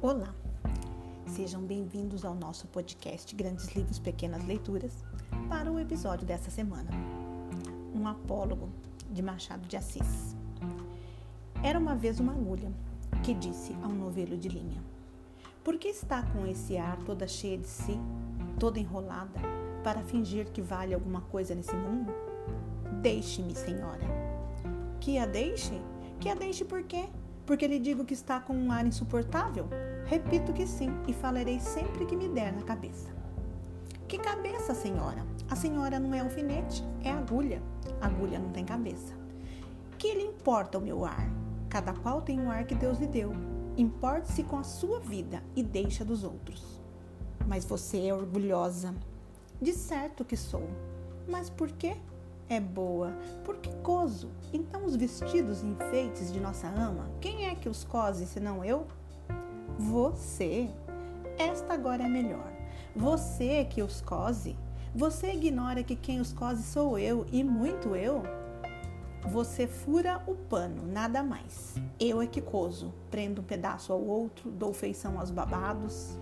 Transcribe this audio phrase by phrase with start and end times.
[0.00, 0.32] Olá,
[1.26, 4.92] sejam bem-vindos ao nosso podcast Grandes Livros, Pequenas Leituras
[5.48, 6.88] para o episódio dessa semana.
[7.92, 8.68] Um apólogo
[9.10, 10.36] de Machado de Assis.
[11.64, 12.70] Era uma vez uma agulha
[13.24, 14.80] que disse a um novelo de linha:
[15.64, 17.98] Por que está com esse ar toda cheia de si,
[18.56, 19.40] toda enrolada,
[19.82, 22.14] para fingir que vale alguma coisa nesse mundo?
[23.02, 24.06] Deixe-me, senhora.
[25.00, 25.74] Que a deixe?
[26.20, 27.08] Que a deixe por quê?
[27.44, 29.68] Porque lhe digo que está com um ar insuportável?
[30.08, 33.08] Repito que sim, e falarei sempre que me der na cabeça.
[34.08, 35.22] Que cabeça, senhora?
[35.50, 37.62] A senhora não é alfinete, é agulha.
[38.00, 39.14] Agulha não tem cabeça.
[39.98, 41.30] Que lhe importa o meu ar?
[41.68, 43.34] Cada qual tem o ar que Deus lhe deu.
[43.76, 46.80] Importe-se com a sua vida e deixa dos outros.
[47.46, 48.94] Mas você é orgulhosa.
[49.60, 50.70] De certo que sou.
[51.28, 51.98] Mas por quê?
[52.48, 53.12] é boa,
[53.44, 54.30] porque coso.
[54.52, 58.86] Então os vestidos e enfeites de nossa ama, quem é que os cose senão eu?
[59.78, 60.68] Você.
[61.38, 62.52] Esta agora é melhor.
[62.96, 64.56] Você que os cose.
[64.92, 68.24] Você ignora que quem os cose sou eu e muito eu?
[69.30, 71.76] Você fura o pano, nada mais.
[72.00, 76.18] Eu é que coso, prendo um pedaço ao outro, dou feição aos babados.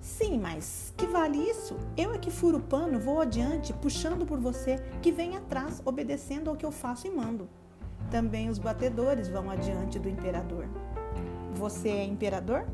[0.00, 1.76] Sim, mas que vale isso?
[1.96, 6.50] Eu é que furo o pano, vou adiante, puxando por você, que vem atrás, obedecendo
[6.50, 7.48] ao que eu faço e mando.
[8.10, 10.66] Também os batedores vão adiante do imperador.
[11.54, 12.66] Você é imperador?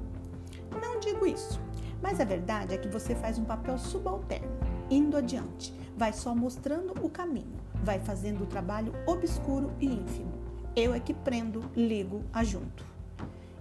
[0.80, 1.60] Não digo isso,
[2.02, 4.52] mas a verdade é que você faz um papel subalterno,
[4.90, 10.32] indo adiante, vai só mostrando o caminho, vai fazendo o trabalho obscuro e ínfimo.
[10.76, 12.84] Eu é que prendo, ligo, ajunto.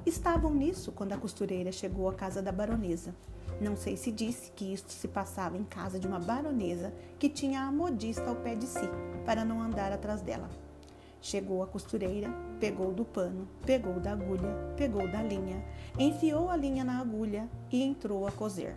[0.05, 3.15] Estavam nisso quando a costureira chegou à casa da baronesa.
[3.61, 7.61] Não sei se disse que isto se passava em casa de uma baronesa que tinha
[7.61, 8.89] a modista ao pé de si,
[9.25, 10.49] para não andar atrás dela.
[11.23, 12.29] Chegou a costureira,
[12.59, 15.63] pegou do pano, pegou da agulha, pegou da linha,
[15.97, 18.75] enfiou a linha na agulha e entrou a coser.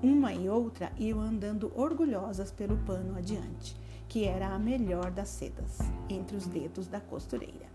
[0.00, 3.76] Uma e outra iam andando orgulhosas pelo pano adiante,
[4.08, 7.74] que era a melhor das sedas, entre os dedos da costureira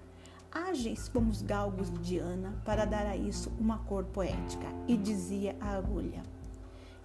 [0.51, 5.55] ágeis como os galgos de Diana para dar a isso uma cor poética, e dizia
[5.59, 6.23] a agulha: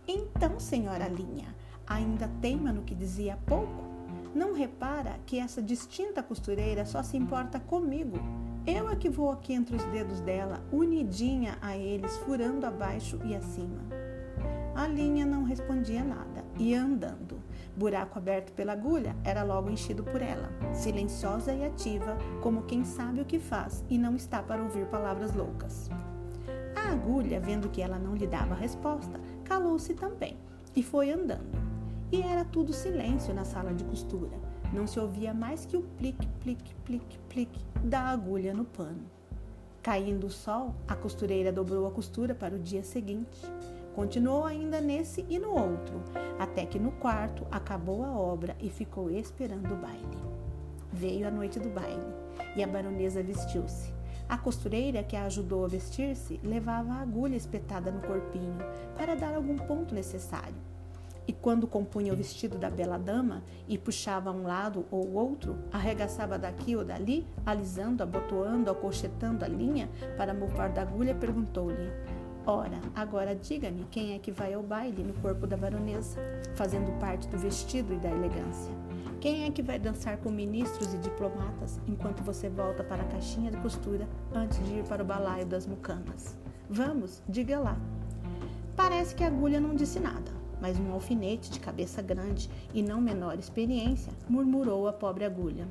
[0.07, 1.55] Então, senhora Linha,
[1.87, 3.84] ainda teima no que dizia pouco?
[4.35, 8.19] Não repara que essa distinta costureira só se importa comigo?
[8.67, 13.37] Eu é que vou aqui entre os dedos dela, unidinha a eles, furando abaixo e
[13.37, 13.81] acima.
[14.75, 17.41] A linha não respondia nada, ia andando.
[17.77, 23.21] Buraco aberto pela agulha era logo enchido por ela, silenciosa e ativa, como quem sabe
[23.21, 25.89] o que faz e não está para ouvir palavras loucas.
[26.75, 30.37] A agulha, vendo que ela não lhe dava resposta, calou-se também
[30.75, 31.64] e foi andando.
[32.13, 34.37] E era tudo silêncio na sala de costura.
[34.73, 39.05] Não se ouvia mais que o plique, plique, plique, plique da agulha no pano.
[39.83, 43.43] Caindo o sol, a costureira dobrou a costura para o dia seguinte.
[43.95, 46.03] Continuou ainda nesse e no outro,
[46.39, 50.19] até que no quarto acabou a obra e ficou esperando o baile.
[50.93, 52.07] Veio a noite do baile
[52.57, 53.93] e a baronesa vestiu-se.
[54.29, 58.57] A costureira que a ajudou a vestir-se levava a agulha espetada no corpinho
[58.97, 60.74] para dar algum ponto necessário.
[61.27, 66.39] E quando compunha o vestido da bela dama e puxava um lado ou outro, arregaçava
[66.39, 71.91] daqui ou dali, alisando, abotoando, acolchetando a linha para mofar da agulha, perguntou-lhe:
[72.47, 76.21] Ora, agora diga-me quem é que vai ao baile no corpo da baronesa,
[76.55, 78.71] fazendo parte do vestido e da elegância.
[79.19, 83.51] Quem é que vai dançar com ministros e diplomatas enquanto você volta para a caixinha
[83.51, 86.37] de costura antes de ir para o balaio das mucamas?
[86.69, 87.79] Vamos, diga lá.
[88.77, 90.31] Parece que a agulha não disse nada,
[90.65, 95.69] mas um alfinete de cabeça grande e não menor experiência murmurou a pobre agulha.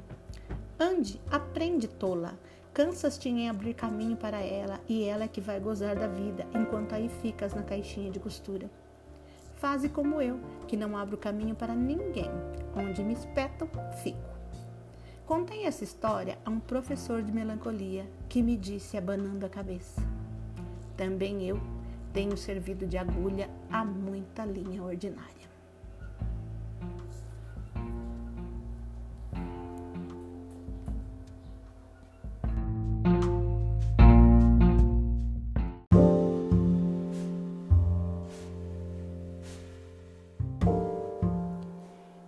[0.79, 2.37] Ande, aprende, tola.
[2.71, 6.93] Cansas-te em abrir caminho para ela, e ela é que vai gozar da vida, enquanto
[6.93, 8.69] aí ficas na caixinha de costura.
[9.55, 12.29] Faze como eu, que não abro caminho para ninguém.
[12.75, 13.67] Onde me espetam,
[14.03, 14.19] fico.
[15.25, 19.99] Contei essa história a um professor de melancolia que me disse, abanando a cabeça:
[20.95, 21.59] Também eu
[22.13, 25.33] tenho servido de agulha a muita linha ordinária.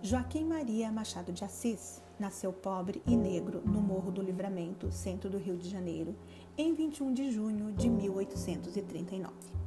[0.02, 5.38] Joaquim Maria Machado de Assis nasceu pobre e negro no Morro do Livramento, centro do
[5.38, 6.14] Rio de Janeiro,
[6.56, 9.65] em 21 de junho de 1839.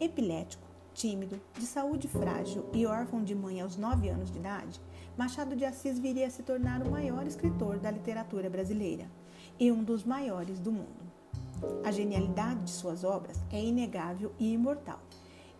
[0.00, 4.80] Epilético, tímido, de saúde frágil e órfão de mãe aos 9 anos de idade,
[5.16, 9.06] Machado de Assis viria a se tornar o maior escritor da literatura brasileira
[9.58, 11.04] e um dos maiores do mundo.
[11.84, 15.00] A genialidade de suas obras é inegável e imortal.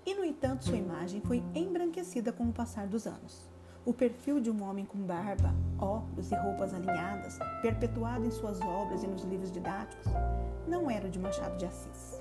[0.04, 3.48] E, no entanto, sua imagem foi embranquecida com o passar dos anos.
[3.86, 9.02] O perfil de um homem com barba, óculos e roupas alinhadas, perpetuado em suas obras
[9.04, 10.06] e nos livros didáticos,
[10.66, 12.13] não era o de Machado de Assis.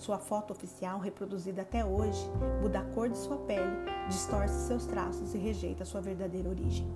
[0.00, 2.26] Sua foto oficial, reproduzida até hoje,
[2.62, 6.90] muda a cor de sua pele, distorce seus traços e rejeita sua verdadeira origem.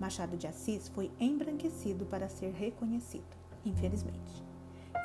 [0.00, 4.42] Machado de Assis foi embranquecido para ser reconhecido, infelizmente.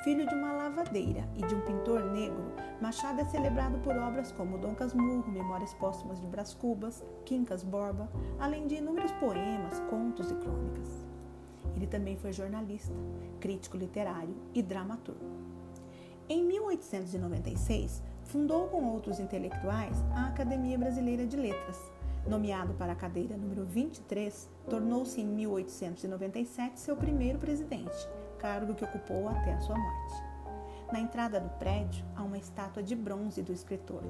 [0.06, 4.58] Filho de uma lavadeira e de um pintor negro, Machado é celebrado por obras como
[4.58, 8.10] Dom Casmurro, Memórias Póstumas de Brás Cubas, Quincas Borba,
[8.40, 11.06] além de inúmeros poemas, contos e crônicas.
[11.76, 12.94] Ele também foi jornalista,
[13.42, 15.44] crítico literário e dramaturgo.
[16.27, 21.77] Em 1896, fundou com outros intelectuais a Academia Brasileira de Letras.
[22.27, 28.07] Nomeado para a cadeira número 23, tornou-se em 1897 seu primeiro presidente
[28.45, 30.24] cargo que ocupou até a sua morte.
[30.92, 34.04] Na entrada do prédio há uma estátua de bronze do escritor.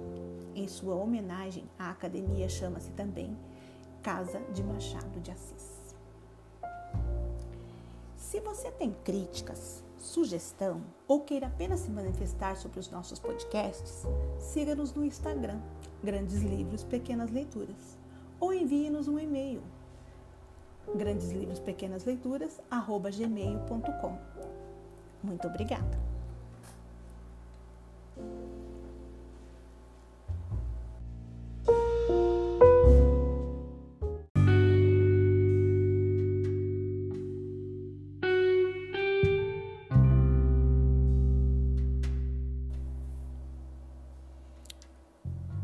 [0.54, 3.38] Em sua homenagem, a academia chama-se também
[4.04, 5.96] Casa de Machado de Assis.
[8.18, 14.06] Se você tem críticas, sugestão ou queira apenas se manifestar sobre os nossos podcasts,
[14.38, 15.60] siga-nos no Instagram,
[16.04, 17.98] Grandes Livros Pequenas Leituras,
[18.40, 19.62] ou envie-nos um e-mail
[20.94, 24.18] grandes livros pequenas leituras arroba gmail.com.
[25.24, 26.05] Muito obrigada.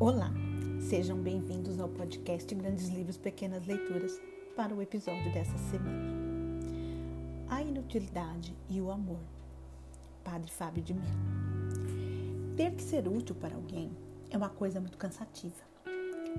[0.02, 0.32] Olá,
[0.80, 4.20] sejam bem-vindos ao podcast Grandes Livros Pequenas Leituras
[4.56, 6.18] para o episódio dessa semana.
[7.48, 9.20] A inutilidade e o amor.
[10.24, 11.06] Padre Fábio de Mello.
[12.58, 13.96] Ter que ser útil para alguém
[14.32, 15.64] é uma coisa muito cansativa.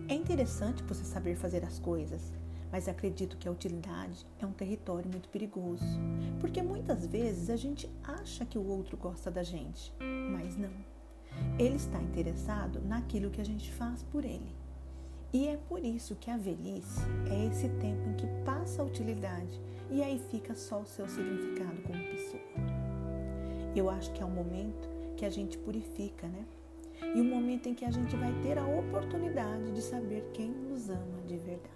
[0.09, 2.33] É interessante você saber fazer as coisas,
[2.73, 5.87] mas acredito que a utilidade é um território muito perigoso,
[6.41, 9.95] porque muitas vezes a gente acha que o outro gosta da gente,
[10.33, 11.02] mas não.
[11.59, 14.55] Ele está interessado naquilo que a gente faz por ele.
[15.33, 17.01] E é por isso que a velhice
[17.31, 21.81] é esse tempo em que passa a utilidade e aí fica só o seu significado
[21.83, 22.43] como pessoa.
[23.75, 26.45] Eu acho que é um momento que a gente purifica, né?
[27.15, 30.91] E um momento em que a gente vai ter a oportunidade de saber quem nos
[30.91, 31.71] ama de verdade.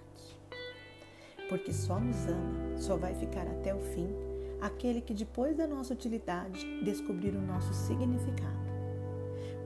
[1.48, 4.08] Porque só nos ama, só vai ficar até o fim
[4.60, 8.65] aquele que depois da nossa utilidade descobrir o nosso significado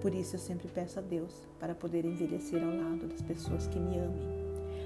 [0.00, 3.78] por isso eu sempre peço a Deus para poder envelhecer ao lado das pessoas que
[3.78, 4.28] me amem,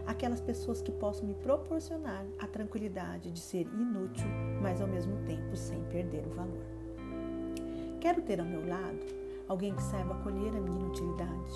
[0.07, 4.27] aquelas pessoas que possam me proporcionar a tranquilidade de ser inútil,
[4.61, 6.65] mas ao mesmo tempo sem perder o valor.
[8.01, 9.01] Quero ter ao meu lado
[9.49, 11.53] alguém que saiba acolher a minha inutilidade,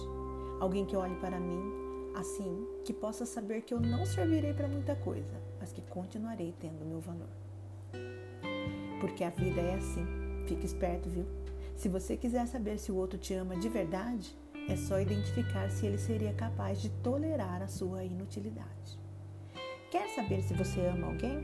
[0.60, 4.94] alguém que olhe para mim assim que possa saber que eu não servirei para muita
[4.96, 7.28] coisa, mas que continuarei tendo meu valor.
[9.00, 10.05] Porque a vida é assim.
[10.46, 11.25] Fique esperto, viu?
[11.78, 14.36] Se você quiser saber se o outro te ama de verdade,
[14.69, 18.98] é só identificar se ele seria capaz de tolerar a sua inutilidade.
[19.88, 21.38] Quer saber se você ama alguém?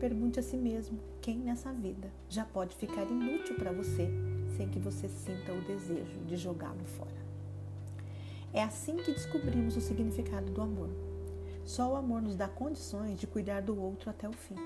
[0.00, 4.08] Pergunte a si mesmo quem nessa vida já pode ficar inútil para você
[4.56, 7.22] sem que você sinta o desejo de jogá-lo fora.
[8.54, 10.88] É assim que descobrimos o significado do amor.
[11.62, 14.56] Só o amor nos dá condições de cuidar do outro até o fim.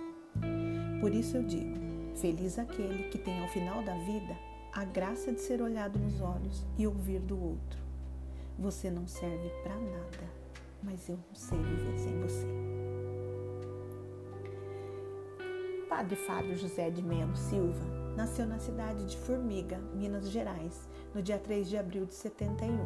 [1.00, 1.74] Por isso eu digo:
[2.14, 6.62] feliz aquele que tem ao final da vida a graça de ser olhado nos olhos
[6.76, 7.80] e ouvir do outro.
[8.58, 10.30] Você não serve para nada,
[10.82, 12.46] mas eu não sei viver sem você.
[15.88, 17.82] Padre Fábio José de Melo Silva
[18.14, 22.76] nasceu na cidade de Formiga, Minas Gerais, no dia 3 de abril de 71.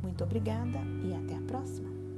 [0.00, 2.09] Muito obrigada e até a próxima.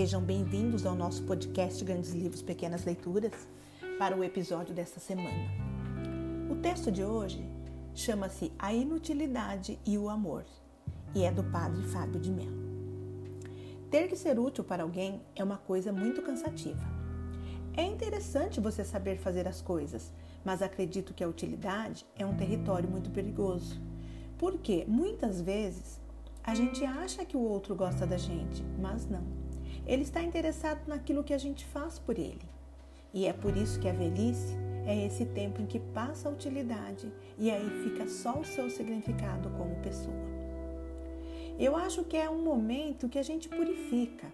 [0.00, 3.46] Sejam bem-vindos ao nosso podcast Grandes Livros, Pequenas Leituras
[3.98, 5.46] para o episódio desta semana.
[6.50, 7.46] O texto de hoje
[7.94, 10.46] chama-se A Inutilidade e o Amor
[11.14, 12.56] e é do padre Fábio de Mello.
[13.90, 16.80] Ter que ser útil para alguém é uma coisa muito cansativa.
[17.76, 20.10] É interessante você saber fazer as coisas,
[20.42, 23.78] mas acredito que a utilidade é um território muito perigoso.
[24.38, 26.00] Porque muitas vezes
[26.42, 29.49] a gente acha que o outro gosta da gente, mas não.
[29.86, 32.48] Ele está interessado naquilo que a gente faz por ele.
[33.12, 34.56] E é por isso que a velhice
[34.86, 39.50] é esse tempo em que passa a utilidade e aí fica só o seu significado
[39.50, 40.14] como pessoa.
[41.58, 44.26] Eu acho que é um momento que a gente purifica.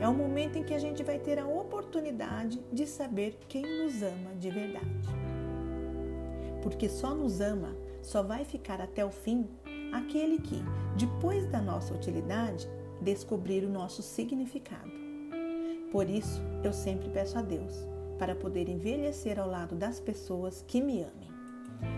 [0.00, 4.02] É um momento em que a gente vai ter a oportunidade de saber quem nos
[4.02, 5.08] ama de verdade.
[6.62, 9.48] Porque só nos ama, só vai ficar até o fim
[9.92, 10.62] aquele que,
[10.96, 12.68] depois da nossa utilidade,
[13.00, 14.90] descobrir o nosso significado.
[15.90, 17.86] Por isso, eu sempre peço a Deus
[18.18, 21.30] para poder envelhecer ao lado das pessoas que me amem.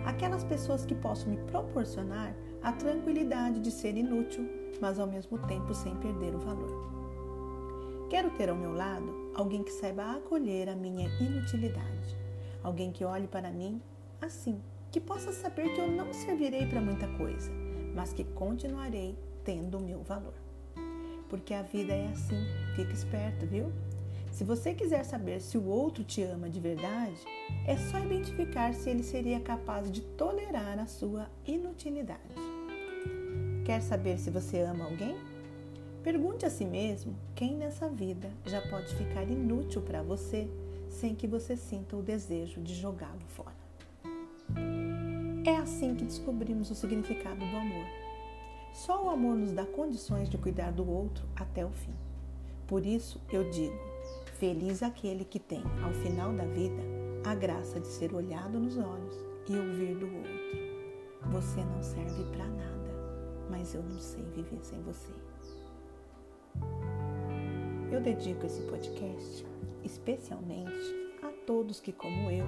[0.05, 4.49] Aquelas pessoas que possam me proporcionar a tranquilidade de ser inútil,
[4.81, 6.89] mas ao mesmo tempo sem perder o valor.
[8.11, 12.17] Quero ter ao meu lado alguém que saiba acolher a minha inutilidade,
[12.63, 13.81] alguém que olhe para mim
[14.21, 17.51] assim, que possa saber que eu não servirei para muita coisa,
[17.95, 20.48] mas que continuarei tendo o meu valor.
[21.29, 22.45] Porque a vida é assim,
[22.75, 23.73] fica esperto, viu?
[24.33, 27.19] Se você quiser saber se o outro te ama de verdade,
[27.67, 32.21] é só identificar se ele seria capaz de tolerar a sua inutilidade.
[33.65, 35.17] Quer saber se você ama alguém?
[36.03, 40.49] Pergunte a si mesmo quem nessa vida já pode ficar inútil para você
[40.89, 43.57] sem que você sinta o desejo de jogá-lo fora.
[45.45, 48.08] É assim que descobrimos o significado do amor.
[48.87, 51.97] Só o amor nos dá condições de cuidar do outro até o fim.
[52.65, 53.77] Por isso eu digo:
[54.39, 56.81] feliz aquele que tem, ao final da vida,
[57.27, 59.17] a graça de ser olhado nos olhos
[59.49, 61.33] e ouvir do outro.
[61.33, 62.91] Você não serve para nada,
[63.51, 65.13] mas eu não sei viver sem você.
[67.91, 69.45] Eu dedico esse podcast
[69.83, 72.47] especialmente a todos que, como eu,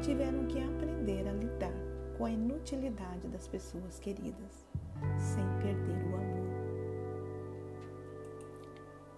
[0.00, 1.74] tiveram que aprender a lidar
[2.16, 4.64] com a inutilidade das pessoas queridas,
[5.18, 6.42] sem perder o amor.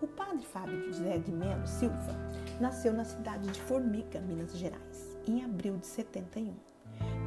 [0.02, 2.14] O padre Fábio José de Melo Silva
[2.60, 6.54] nasceu na cidade de Formiga, Minas Gerais, em abril de 71.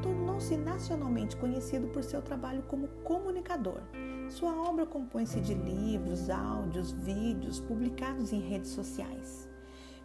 [0.02, 3.80] Tornou-se nacionalmente conhecido por seu trabalho como comunicador.
[4.28, 9.48] Sua obra compõe-se de livros, áudios, vídeos publicados em redes sociais.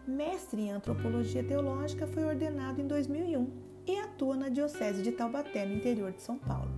[0.06, 3.48] Mestre em antropologia teológica, foi ordenado em 2001
[3.86, 6.73] e atua na Diocese de Taubaté, no interior de São Paulo.